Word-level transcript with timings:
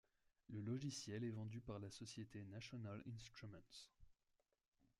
Le 0.47 0.59
logiciel 0.61 1.23
est 1.23 1.29
vendu 1.29 1.61
par 1.61 1.77
la 1.77 1.91
société 1.91 2.43
National 2.45 3.03
Instruments. 3.13 3.59